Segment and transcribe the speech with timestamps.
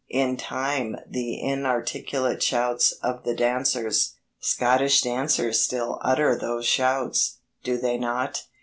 [0.09, 7.77] In time the inarticulate shouts of the dancers Scottish dancers still utter those shouts, do
[7.77, 8.41] they not?